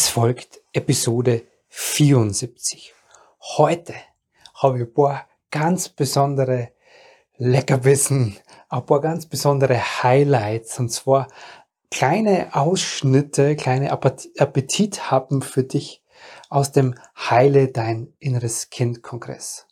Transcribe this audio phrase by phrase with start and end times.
[0.00, 2.94] Es folgt Episode 74.
[3.56, 3.94] Heute
[4.54, 6.70] habe ich ein paar ganz besondere
[7.36, 8.36] Leckerbissen,
[8.68, 11.26] ein paar ganz besondere Highlights und zwar
[11.90, 16.04] kleine Ausschnitte, kleine Appetithappen für dich
[16.48, 19.66] aus dem Heile dein inneres Kind Kongress.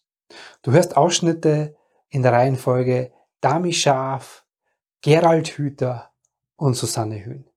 [0.63, 1.77] Du hörst Ausschnitte
[2.09, 4.45] in der Reihenfolge Dami Schaf,
[5.03, 6.11] Gerald Hüter
[6.57, 7.49] und Susanne Hühn.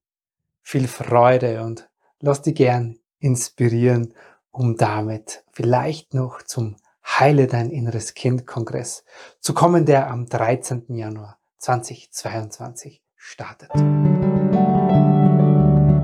[0.62, 1.89] Viel Freude und
[2.20, 4.14] lass dich gern inspirieren,
[4.50, 9.04] um damit vielleicht noch zum Heile dein inneres Kind Kongress
[9.40, 10.84] zu kommen, der am 13.
[10.88, 13.70] Januar 2022 startet.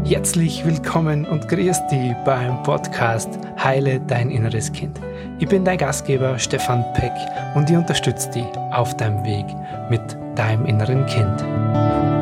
[0.05, 3.29] Herzlich willkommen und grüß dich beim Podcast
[3.62, 5.01] Heile dein inneres Kind.
[5.38, 7.12] Ich bin dein Gastgeber Stefan Peck
[7.57, 9.46] und ich unterstütze dich auf deinem Weg
[9.91, 12.16] mit deinem inneren Kind.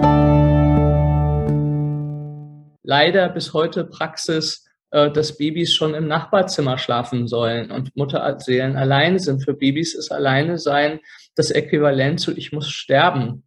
[2.94, 9.19] Leider bis heute Praxis, äh, dass Babys schon im Nachbarzimmer schlafen sollen und Mutterseelen alleine
[9.19, 9.42] sind.
[9.42, 11.00] Für Babys ist alleine sein
[11.34, 13.42] das Äquivalent zu ich muss sterben.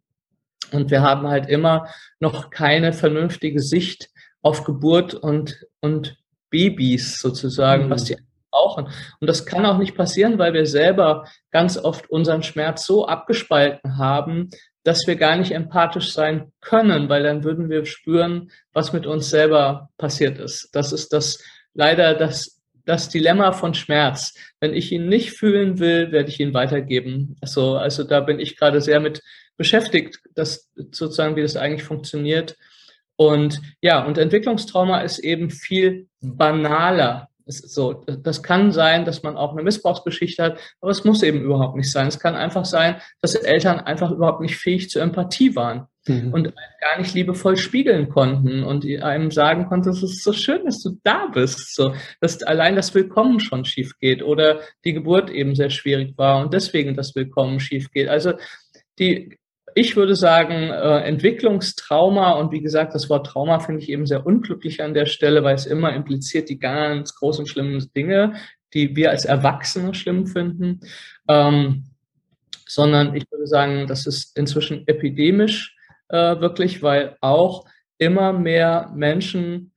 [0.70, 1.88] Und wir haben halt immer
[2.20, 4.10] noch keine vernünftige Sicht
[4.42, 6.18] auf Geburt und, und
[6.50, 7.90] Babys sozusagen, mhm.
[7.90, 8.18] was die
[8.50, 8.88] brauchen.
[9.18, 13.96] Und das kann auch nicht passieren, weil wir selber ganz oft unseren Schmerz so abgespalten
[13.96, 14.50] haben,
[14.88, 19.28] dass wir gar nicht empathisch sein können, weil dann würden wir spüren, was mit uns
[19.28, 20.70] selber passiert ist.
[20.72, 24.32] Das ist das leider das, das Dilemma von Schmerz.
[24.60, 27.36] Wenn ich ihn nicht fühlen will, werde ich ihn weitergeben.
[27.42, 29.20] Also, also da bin ich gerade sehr mit
[29.58, 32.56] beschäftigt, dass sozusagen, wie das eigentlich funktioniert.
[33.16, 39.52] Und ja, und Entwicklungstrauma ist eben viel banaler so, das kann sein, dass man auch
[39.52, 42.06] eine Missbrauchsgeschichte hat, aber es muss eben überhaupt nicht sein.
[42.06, 46.32] Es kann einfach sein, dass Eltern einfach überhaupt nicht fähig zur Empathie waren mhm.
[46.32, 50.82] und gar nicht liebevoll spiegeln konnten und einem sagen konnten, es ist so schön, dass
[50.82, 55.54] du da bist, so, dass allein das Willkommen schon schief geht oder die Geburt eben
[55.54, 58.08] sehr schwierig war und deswegen das Willkommen schief geht.
[58.08, 58.34] Also
[58.98, 59.38] die
[59.78, 64.26] ich würde sagen, äh, Entwicklungstrauma und wie gesagt, das Wort Trauma finde ich eben sehr
[64.26, 68.34] unglücklich an der Stelle, weil es immer impliziert die ganz großen, schlimmen Dinge,
[68.74, 70.80] die wir als Erwachsene schlimm finden,
[71.28, 71.84] ähm,
[72.66, 75.76] sondern ich würde sagen, das ist inzwischen epidemisch
[76.08, 77.64] äh, wirklich, weil auch
[77.98, 79.70] immer mehr Menschen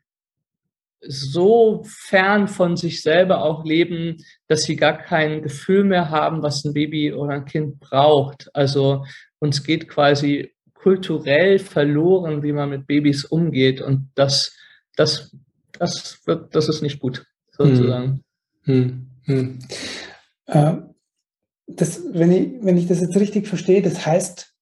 [1.02, 6.66] so fern von sich selber auch leben, dass sie gar kein Gefühl mehr haben, was
[6.66, 8.50] ein Baby oder ein Kind braucht.
[8.54, 9.04] Also
[9.42, 13.82] uns geht quasi kulturell verloren, wie man mit Babys umgeht.
[13.82, 14.56] Und das,
[14.96, 15.36] das,
[15.74, 18.24] das wird, das ist nicht gut, sozusagen.
[18.64, 19.08] Hm.
[19.24, 19.60] Hm.
[19.60, 19.60] Hm.
[20.46, 20.78] Äh,
[21.68, 24.54] das, wenn, ich, wenn ich das jetzt richtig verstehe, das heißt,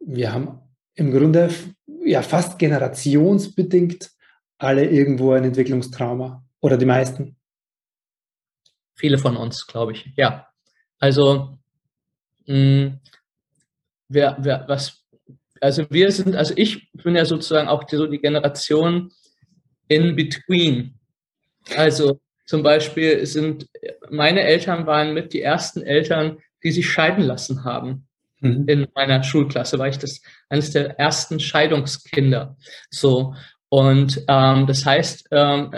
[0.00, 0.60] wir haben
[0.94, 1.50] im Grunde
[2.04, 4.10] ja fast generationsbedingt
[4.58, 7.36] alle irgendwo ein Entwicklungstrauma oder die meisten.
[8.94, 10.48] Viele von uns, glaube ich, ja.
[10.98, 11.58] Also
[12.46, 13.00] mh, hm,
[14.12, 15.04] wer, wer, was,
[15.60, 19.10] also wir sind, also ich bin ja sozusagen auch die, so die Generation
[19.88, 20.94] in between.
[21.76, 23.68] Also zum Beispiel sind
[24.10, 28.06] meine Eltern waren mit die ersten Eltern, die sich scheiden lassen haben.
[28.40, 28.64] Mhm.
[28.66, 32.56] In meiner Schulklasse war ich das eines der ersten Scheidungskinder.
[32.90, 33.34] So
[33.68, 35.74] und ähm, das heißt, ähm,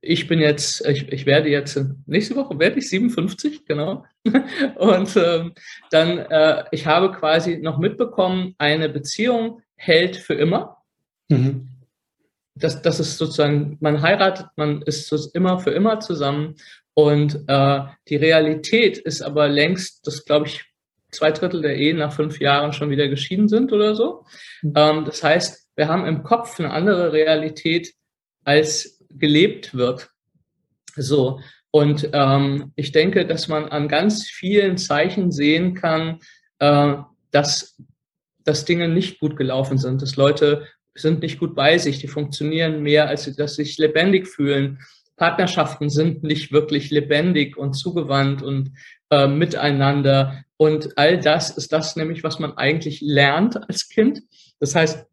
[0.00, 4.04] ich bin jetzt, ich, ich werde jetzt nächste Woche werde ich 57, genau.
[4.76, 5.52] Und ähm,
[5.90, 10.78] dann, äh, ich habe quasi noch mitbekommen, eine Beziehung hält für immer.
[11.28, 11.68] Mhm.
[12.54, 16.56] Das, das ist sozusagen, man heiratet, man ist so immer für immer zusammen.
[16.94, 20.64] Und äh, die Realität ist aber längst, das glaube ich,
[21.10, 24.24] zwei Drittel der Ehen nach fünf Jahren schon wieder geschieden sind oder so.
[24.62, 24.72] Mhm.
[24.76, 27.94] Ähm, das heißt, wir haben im Kopf eine andere Realität
[28.44, 30.10] als gelebt wird.
[30.96, 31.40] So.
[31.72, 36.20] Und ähm, ich denke, dass man an ganz vielen Zeichen sehen kann,
[36.58, 36.94] äh,
[37.30, 37.82] dass,
[38.44, 42.82] dass Dinge nicht gut gelaufen sind, dass Leute sind nicht gut bei sich, die funktionieren
[42.82, 44.80] mehr, als sie dass sich lebendig fühlen.
[45.16, 48.72] Partnerschaften sind nicht wirklich lebendig und zugewandt und
[49.10, 50.44] äh, miteinander.
[50.58, 54.20] Und all das ist das nämlich, was man eigentlich lernt als Kind.
[54.60, 55.06] Das heißt,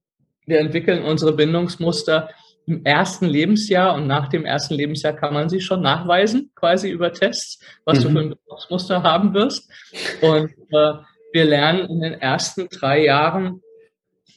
[0.46, 2.30] wir entwickeln unsere Bindungsmuster
[2.70, 7.12] im ersten Lebensjahr und nach dem ersten Lebensjahr kann man sie schon nachweisen, quasi über
[7.12, 8.04] Tests, was mhm.
[8.04, 8.36] du für ein
[8.70, 9.70] Muster haben wirst.
[10.22, 10.94] Und äh,
[11.34, 13.62] wir lernen in den ersten drei Jahren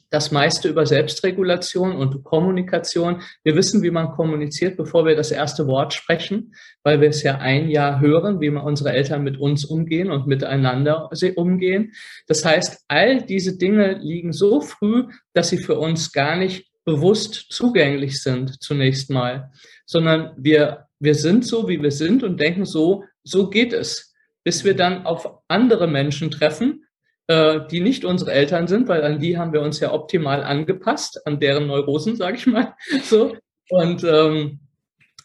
[0.08, 3.23] das meiste über Selbstregulation und Kommunikation.
[3.44, 7.38] Wir wissen, wie man kommuniziert, bevor wir das erste Wort sprechen, weil wir es ja
[7.38, 11.93] ein Jahr hören, wie man unsere Eltern mit uns umgehen und miteinander umgehen.
[12.29, 17.46] Das heißt, all diese Dinge liegen so früh, dass sie für uns gar nicht bewusst
[17.50, 19.50] zugänglich sind zunächst mal,
[19.87, 24.14] sondern wir, wir sind so, wie wir sind und denken so, so geht es,
[24.44, 26.84] bis wir dann auf andere Menschen treffen,
[27.29, 31.25] äh, die nicht unsere Eltern sind, weil an die haben wir uns ja optimal angepasst,
[31.26, 32.75] an deren Neurosen, sage ich mal,
[33.05, 33.37] so.
[33.69, 34.61] Und ähm,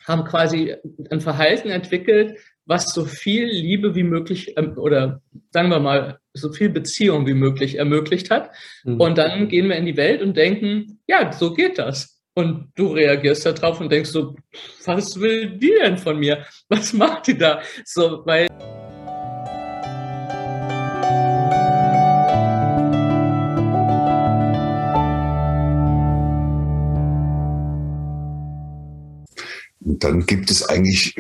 [0.08, 0.76] haben quasi
[1.10, 5.22] ein Verhalten entwickelt, was so viel Liebe wie möglich ähm, oder
[5.52, 8.52] sagen wir mal so viel Beziehung wie möglich ermöglicht hat.
[8.84, 9.00] Mhm.
[9.00, 12.22] Und dann gehen wir in die Welt und denken, ja, so geht das.
[12.34, 14.36] Und du reagierst darauf und denkst so,
[14.86, 16.46] was will die denn von mir?
[16.70, 17.62] Was macht die da?
[17.84, 18.48] So, weil
[29.88, 31.16] Und dann gibt es eigentlich,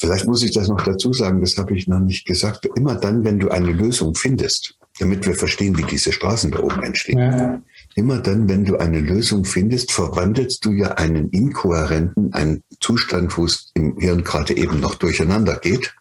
[0.00, 3.22] vielleicht muss ich das noch dazu sagen, das habe ich noch nicht gesagt, immer dann,
[3.24, 7.18] wenn du eine Lösung findest, damit wir verstehen, wie diese Straßen da oben entstehen.
[7.18, 7.62] Ja.
[7.94, 13.44] Immer dann, wenn du eine Lösung findest, verwandelst du ja einen inkohärenten, einen Zustand, wo
[13.44, 15.94] es im Hirn gerade eben noch durcheinander geht,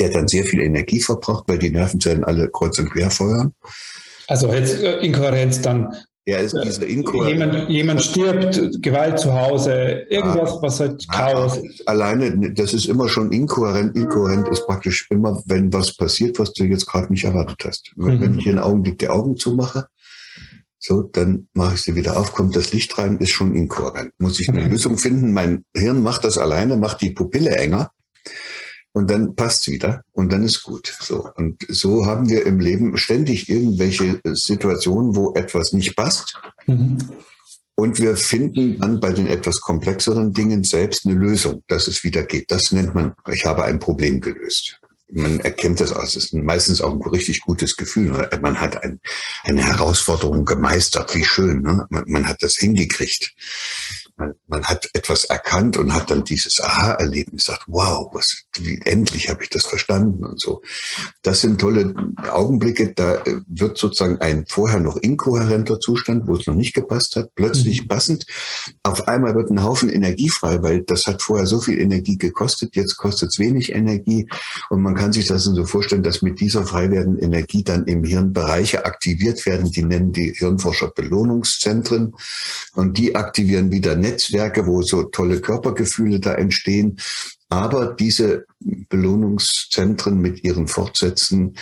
[0.00, 3.54] der dann sehr viel Energie verbraucht, weil die Nervenzellen alle kreuz und quer feuern.
[4.26, 5.94] Also jetzt äh, Inkohärenz dann
[6.24, 11.60] ja, ist diese Inko jemand, jemand stirbt, Gewalt zu Hause, irgendwas, ah, was halt Chaos.
[11.86, 13.96] Alleine, das ist immer schon inkohärent.
[13.96, 17.92] Inkohärent ist praktisch immer, wenn was passiert, was du jetzt gerade nicht erwartet hast.
[17.96, 18.20] Mhm.
[18.20, 19.88] Wenn ich einen Augenblick die Augen zumache,
[20.78, 24.12] so, dann mache ich sie wieder auf, kommt das Licht rein, ist schon inkohärent.
[24.18, 24.70] Muss ich eine mhm.
[24.70, 25.32] Lösung finden.
[25.32, 27.90] Mein Hirn macht das alleine, macht die Pupille enger
[28.92, 30.96] und dann passt's wieder und dann ist gut.
[31.00, 36.34] So und so haben wir im Leben ständig irgendwelche Situationen, wo etwas nicht passt.
[36.66, 36.98] Mhm.
[37.74, 42.22] Und wir finden dann bei den etwas komplexeren Dingen selbst eine Lösung, dass es wieder
[42.22, 42.50] geht.
[42.50, 44.78] Das nennt man, ich habe ein Problem gelöst.
[45.10, 46.16] Man erkennt das aus.
[46.16, 48.28] Es ist meistens auch ein richtig gutes Gefühl.
[48.40, 49.00] Man hat ein,
[49.44, 51.14] eine Herausforderung gemeistert.
[51.14, 51.62] Wie schön.
[51.62, 51.86] Ne?
[51.90, 53.34] Man, man hat das hingekriegt
[54.16, 59.28] man, man hat etwas erkannt und hat dann dieses Aha-Erlebnis, sagt, wow, was, wie, endlich
[59.28, 60.62] habe ich das verstanden und so.
[61.22, 61.94] Das sind tolle
[62.30, 67.34] Augenblicke, da wird sozusagen ein vorher noch inkohärenter Zustand, wo es noch nicht gepasst hat,
[67.34, 67.88] plötzlich mhm.
[67.88, 68.26] passend.
[68.82, 72.76] Auf einmal wird ein Haufen Energie frei, weil das hat vorher so viel Energie gekostet,
[72.76, 74.28] jetzt kostet es wenig Energie
[74.70, 78.04] und man kann sich das so vorstellen, dass mit dieser frei werdenden Energie dann im
[78.04, 82.14] Hirn Bereiche aktiviert werden, die nennen die Hirnforscher Belohnungszentren
[82.74, 86.98] und die aktivieren wieder Netzwerke, wo so tolle Körpergefühle da entstehen.
[87.48, 91.56] Aber diese Belohnungszentren mit ihren Fortsätzen,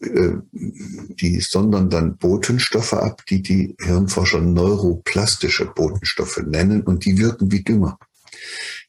[0.00, 7.50] äh, die sondern dann Botenstoffe ab, die die Hirnforscher neuroplastische Botenstoffe nennen und die wirken
[7.50, 7.98] wie Dünger.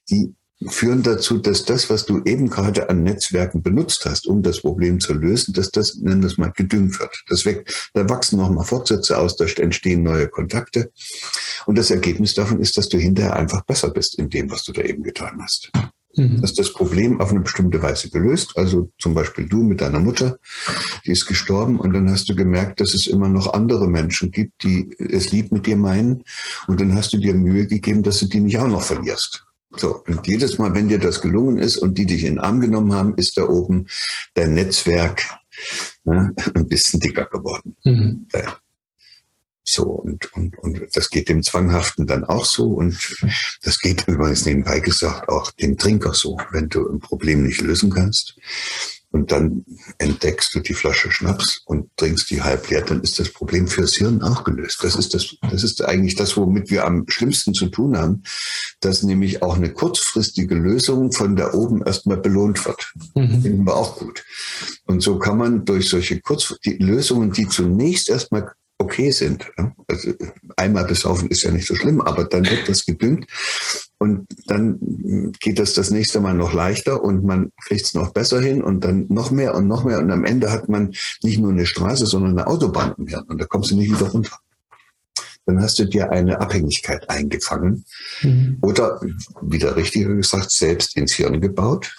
[0.09, 0.35] Die
[0.67, 4.99] führen dazu, dass das, was du eben gerade an Netzwerken benutzt hast, um das Problem
[4.99, 7.23] zu lösen, dass das, nennen wir es mal, gedüngt wird.
[7.29, 10.91] Das weg, da wachsen nochmal Fortsätze aus, da entstehen neue Kontakte.
[11.65, 14.73] Und das Ergebnis davon ist, dass du hinterher einfach besser bist in dem, was du
[14.73, 15.71] da eben getan hast.
[16.15, 16.41] Mhm.
[16.41, 18.53] Dass das Problem auf eine bestimmte Weise gelöst.
[18.55, 20.39] Also zum Beispiel du mit deiner Mutter,
[21.05, 24.63] die ist gestorben und dann hast du gemerkt, dass es immer noch andere Menschen gibt,
[24.63, 26.23] die es lieb mit dir meinen.
[26.67, 29.45] Und dann hast du dir Mühe gegeben, dass du die nicht auch noch verlierst.
[29.75, 32.59] So, und jedes Mal, wenn dir das gelungen ist und die dich in den Arm
[32.59, 33.87] genommen haben, ist da oben
[34.33, 35.23] dein Netzwerk
[36.03, 37.75] ne, ein bisschen dicker geworden.
[37.83, 38.27] Mhm.
[39.63, 42.65] So, und, und, und das geht dem Zwanghaften dann auch so.
[42.65, 42.97] Und
[43.61, 47.91] das geht übrigens nebenbei gesagt auch dem Trinker so, wenn du ein Problem nicht lösen
[47.91, 48.35] kannst
[49.11, 49.65] und dann
[49.97, 53.95] entdeckst du die Flasche Schnaps und trinkst die halb leer, dann ist das Problem fürs
[53.95, 54.83] Hirn auch gelöst.
[54.83, 58.23] Das ist das, das ist eigentlich das, womit wir am schlimmsten zu tun haben,
[58.81, 62.93] dass nämlich auch eine kurzfristige Lösung von da oben erstmal belohnt wird.
[63.15, 63.41] Mhm.
[63.41, 64.23] Finden wir auch gut.
[64.85, 69.45] Und so kann man durch solche Kurz, die Lösungen, die zunächst erstmal okay sind.
[69.87, 70.13] Also
[70.55, 73.25] einmal besaufen ist ja nicht so schlimm, aber dann wird das gedüngt
[73.99, 78.41] und dann geht das das nächste Mal noch leichter und man kriegt es noch besser
[78.41, 81.51] hin und dann noch mehr und noch mehr und am Ende hat man nicht nur
[81.51, 84.39] eine Straße, sondern eine Autobahn im Hirn und da kommst du nicht wieder runter.
[85.45, 87.83] Dann hast du dir eine Abhängigkeit eingefangen
[88.21, 88.57] mhm.
[88.61, 89.01] oder,
[89.41, 91.93] wieder richtiger gesagt, selbst ins Hirn gebaut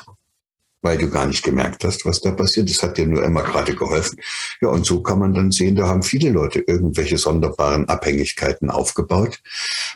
[0.82, 2.70] weil du gar nicht gemerkt hast, was da passiert.
[2.70, 4.18] Das hat dir nur immer gerade geholfen.
[4.60, 9.40] Ja, und so kann man dann sehen, da haben viele Leute irgendwelche sonderbaren Abhängigkeiten aufgebaut.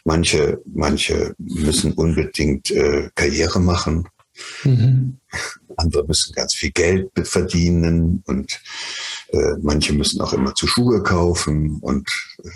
[0.05, 4.09] Manche, manche müssen unbedingt äh, Karriere machen.
[4.64, 5.19] Mhm.
[5.76, 8.61] Andere müssen ganz viel Geld verdienen und
[9.29, 12.09] äh, manche müssen auch immer zu Schuhe kaufen und
[12.43, 12.50] äh,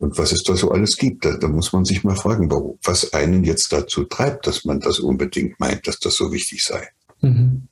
[0.00, 1.26] und was es da so alles gibt.
[1.26, 4.80] Da, da muss man sich mal fragen, warum, was einen jetzt dazu treibt, dass man
[4.80, 6.88] das unbedingt meint, dass das so wichtig sei.
[7.20, 7.68] Mhm.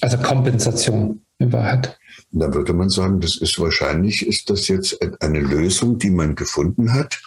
[0.00, 1.22] Also Kompensation.
[1.38, 1.98] in Wahrheit?
[2.30, 6.92] Da würde man sagen, das ist wahrscheinlich, ist das jetzt eine Lösung, die man gefunden
[6.92, 7.20] hat,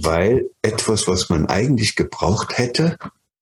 [0.00, 2.96] weil etwas, was man eigentlich gebraucht hätte,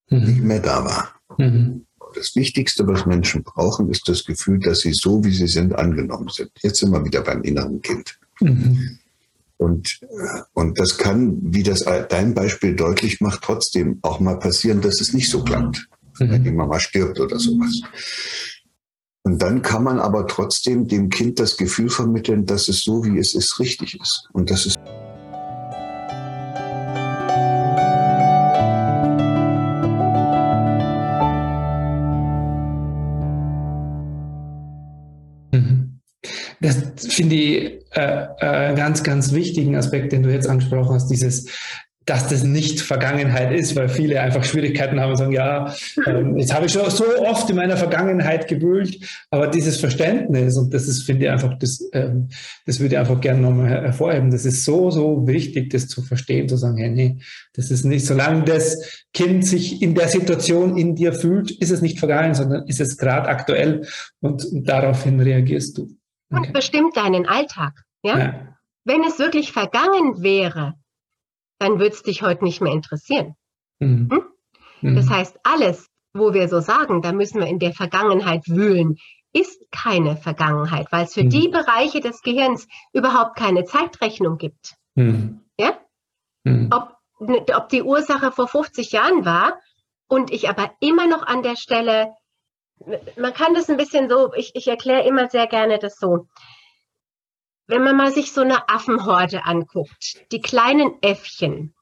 [0.09, 0.25] mhm.
[0.25, 1.15] nicht mehr da war.
[1.37, 1.85] Mhm.
[2.15, 6.29] Das Wichtigste, was Menschen brauchen, ist das Gefühl, dass sie so, wie sie sind, angenommen
[6.29, 6.51] sind.
[6.61, 8.19] Jetzt sind wir wieder beim inneren Kind.
[8.39, 8.99] Mhm.
[9.57, 10.01] Und,
[10.53, 15.13] und das kann, wie das dein Beispiel deutlich macht, trotzdem auch mal passieren, dass es
[15.13, 15.87] nicht so klappt.
[16.19, 17.81] Wenn die Mama stirbt oder sowas.
[19.23, 23.17] Und dann kann man aber trotzdem dem Kind das Gefühl vermitteln, dass es so, wie
[23.17, 24.27] es ist, richtig ist.
[24.33, 24.77] Und das ist
[36.63, 36.77] Das
[37.07, 41.49] finde ich äh, äh, ganz, ganz wichtigen Aspekt, den du jetzt angesprochen hast, dieses
[42.05, 45.73] dass das nicht Vergangenheit ist, weil viele einfach Schwierigkeiten haben und sagen, ja,
[46.05, 50.73] ähm, jetzt habe ich schon so oft in meiner Vergangenheit gewühlt, aber dieses Verständnis, und
[50.73, 52.29] das ist, finde ich einfach, das, ähm,
[52.65, 56.49] das würde ich einfach gerne nochmal hervorheben, das ist so, so wichtig, das zu verstehen,
[56.49, 57.19] zu sagen, hey, nee,
[57.53, 61.81] das ist nicht, solange das Kind sich in der Situation in dir fühlt, ist es
[61.81, 63.87] nicht vergangen, sondern ist es gerade aktuell
[64.19, 65.83] und, und daraufhin reagierst du.
[66.31, 66.47] Okay.
[66.47, 68.17] Und bestimmt deinen Alltag, ja?
[68.17, 68.57] ja?
[68.85, 70.73] Wenn es wirklich vergangen wäre,
[71.63, 73.35] dann würde es dich heute nicht mehr interessieren.
[73.79, 74.09] Mhm.
[74.11, 74.23] Hm?
[74.81, 74.95] Mhm.
[74.95, 78.97] Das heißt, alles, wo wir so sagen, da müssen wir in der Vergangenheit wühlen,
[79.31, 81.29] ist keine Vergangenheit, weil es für mhm.
[81.29, 84.75] die Bereiche des Gehirns überhaupt keine Zeitrechnung gibt.
[84.95, 85.41] Mhm.
[85.57, 85.77] Ja?
[86.43, 86.69] Mhm.
[86.71, 89.59] Ob, ne, ob die Ursache vor 50 Jahren war
[90.07, 92.13] und ich aber immer noch an der Stelle,
[93.17, 96.27] man kann das ein bisschen so, ich, ich erkläre immer sehr gerne das so
[97.67, 101.73] wenn man mal sich so eine Affenhorde anguckt, die kleinen Äffchen,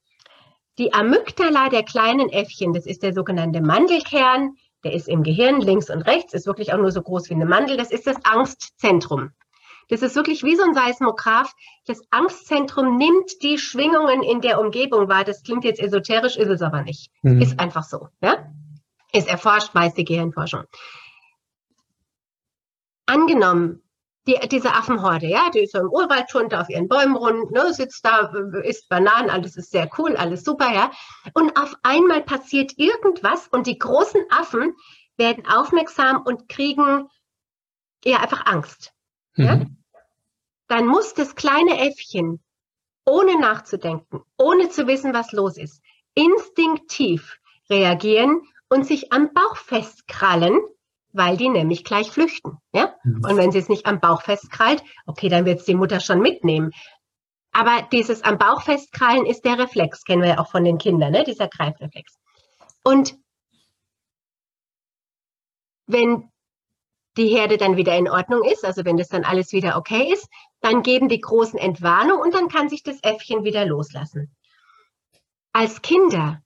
[0.77, 5.89] die Amygdala der kleinen Äffchen, das ist der sogenannte Mandelkern, der ist im Gehirn links
[5.89, 9.31] und rechts, ist wirklich auch nur so groß wie eine Mandel, das ist das Angstzentrum.
[9.89, 11.51] Das ist wirklich wie so ein Seismograph.
[11.85, 15.25] Das Angstzentrum nimmt die Schwingungen in der Umgebung wahr.
[15.25, 17.11] Das klingt jetzt esoterisch, ist es aber nicht.
[17.23, 17.41] Mhm.
[17.41, 18.07] Ist einfach so.
[18.21, 18.53] Ja?
[19.11, 20.63] Ist erforscht, weiß die Gehirnforschung.
[23.05, 23.83] Angenommen,
[24.27, 27.73] die, diese Affenhorde, ja, die ist so im Urwald, turnt auf ihren Bäumen rund, ne,
[27.73, 28.31] sitzt da,
[28.63, 30.91] isst Bananen, alles ist sehr cool, alles super, ja.
[31.33, 34.75] Und auf einmal passiert irgendwas und die großen Affen
[35.17, 37.09] werden aufmerksam und kriegen
[38.03, 38.93] ja einfach Angst.
[39.35, 39.45] Mhm.
[39.45, 39.65] Ja?
[40.67, 42.41] Dann muss das kleine Äffchen,
[43.05, 45.81] ohne nachzudenken, ohne zu wissen, was los ist,
[46.13, 50.59] instinktiv reagieren und sich am Bauch festkrallen
[51.13, 52.57] weil die nämlich gleich flüchten.
[52.73, 52.95] Ja?
[53.03, 53.23] Mhm.
[53.25, 56.19] Und wenn sie es nicht am Bauch festkrallt, okay, dann wird es die Mutter schon
[56.19, 56.71] mitnehmen.
[57.51, 61.11] Aber dieses am Bauch festkrallen ist der Reflex, kennen wir ja auch von den Kindern,
[61.11, 61.23] ne?
[61.23, 62.17] dieser Greifreflex.
[62.83, 63.17] Und
[65.85, 66.31] wenn
[67.17, 70.29] die Herde dann wieder in Ordnung ist, also wenn das dann alles wieder okay ist,
[70.61, 74.33] dann geben die Großen Entwarnung und dann kann sich das Äffchen wieder loslassen.
[75.51, 76.41] Als Kinder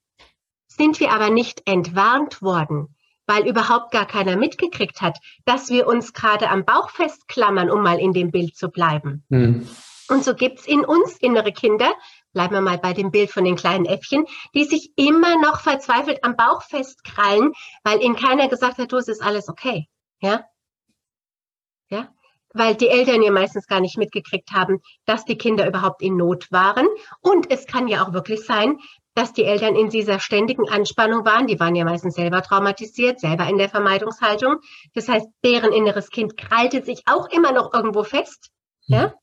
[0.67, 2.94] sind wir aber nicht entwarnt worden,
[3.27, 7.99] weil überhaupt gar keiner mitgekriegt hat, dass wir uns gerade am Bauch festklammern, um mal
[7.99, 9.23] in dem Bild zu bleiben.
[9.29, 9.67] Mhm.
[10.07, 11.91] Und so gibt's in uns innere Kinder,
[12.33, 16.23] bleiben wir mal bei dem Bild von den kleinen Äffchen, die sich immer noch verzweifelt
[16.23, 17.53] am Bauch festkrallen,
[17.83, 19.87] weil ihnen keiner gesagt hat, du, es ist alles okay.
[20.19, 20.45] Ja?
[21.89, 22.09] Ja?
[22.53, 26.51] Weil die Eltern ja meistens gar nicht mitgekriegt haben, dass die Kinder überhaupt in Not
[26.51, 26.87] waren.
[27.21, 28.77] Und es kann ja auch wirklich sein,
[29.15, 31.47] dass die Eltern in dieser ständigen Anspannung waren.
[31.47, 34.57] Die waren ja meistens selber traumatisiert, selber in der Vermeidungshaltung.
[34.93, 38.51] Das heißt, deren inneres Kind krallte sich auch immer noch irgendwo fest.
[38.87, 39.15] Ja?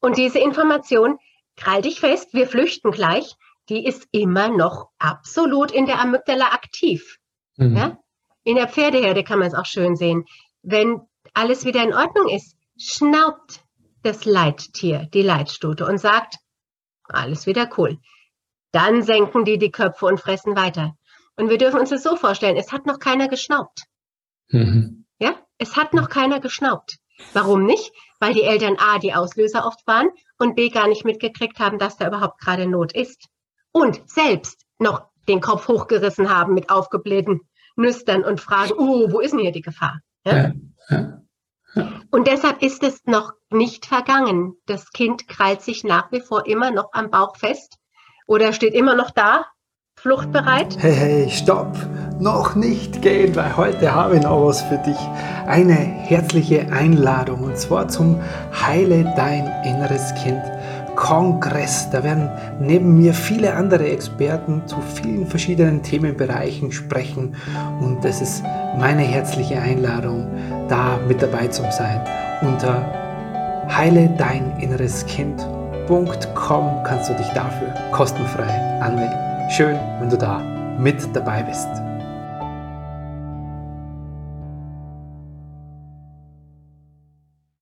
[0.00, 1.18] Und diese Information,
[1.56, 3.34] krall dich fest, wir flüchten gleich,
[3.68, 7.18] die ist immer noch absolut in der Amygdala aktiv.
[7.56, 7.76] Mhm.
[7.76, 7.98] Ja?
[8.44, 10.24] In der Pferdeherde kann man es auch schön sehen.
[10.62, 11.00] Wenn
[11.34, 13.64] alles wieder in Ordnung ist, schnaubt
[14.04, 16.36] das Leittier, die Leitstute und sagt,
[17.08, 17.98] alles wieder cool.
[18.76, 20.98] Dann senken die die Köpfe und fressen weiter.
[21.36, 23.84] Und wir dürfen uns das so vorstellen, es hat noch keiner geschnaubt.
[24.50, 25.06] Mhm.
[25.18, 26.98] Ja, es hat noch keiner geschnaubt.
[27.32, 27.90] Warum nicht?
[28.20, 31.96] Weil die Eltern A, die Auslöser oft waren und B, gar nicht mitgekriegt haben, dass
[31.96, 33.28] da überhaupt gerade Not ist.
[33.72, 39.30] Und selbst noch den Kopf hochgerissen haben mit aufgeblähten Nüstern und fragen, oh, wo ist
[39.30, 40.00] denn hier die Gefahr?
[40.26, 40.52] Ja?
[40.90, 41.22] Ja,
[41.74, 44.58] ja, und deshalb ist es noch nicht vergangen.
[44.66, 47.78] Das Kind krallt sich nach wie vor immer noch am Bauch fest
[48.26, 49.46] oder steht immer noch da,
[49.98, 50.76] fluchtbereit?
[50.78, 51.76] Hey, hey, stopp!
[52.18, 54.96] Noch nicht gehen, weil heute habe ich noch was für dich.
[55.46, 60.42] Eine herzliche Einladung und zwar zum Heile dein inneres Kind
[60.96, 61.88] Kongress.
[61.90, 67.36] Da werden neben mir viele andere Experten zu vielen verschiedenen Themenbereichen sprechen
[67.80, 68.42] und es ist
[68.78, 70.26] meine herzliche Einladung,
[70.68, 72.00] da mit dabei zu sein.
[72.40, 72.82] Unter
[73.68, 75.06] heile dein inneres
[75.86, 79.16] Kind.com kannst du dich dafür kostenfrei anmelden.
[79.50, 80.40] Schön, wenn du da
[80.78, 81.85] mit dabei bist.